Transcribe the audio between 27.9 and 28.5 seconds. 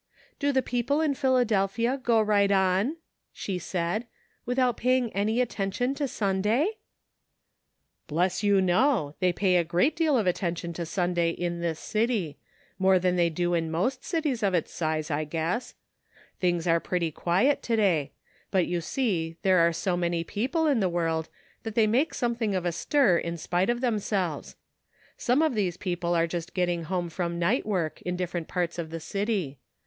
in different